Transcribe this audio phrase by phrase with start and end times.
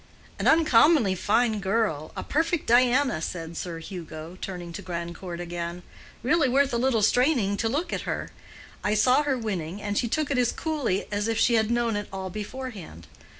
[0.39, 5.83] "An uncommonly fine girl, a perfect Diana," said Sir Hugo, turning to Grandcourt again.
[6.23, 8.31] "Really worth a little straining to look at her.
[8.83, 11.95] I saw her winning, and she took it as coolly as if she had known
[11.95, 13.05] it all beforehand.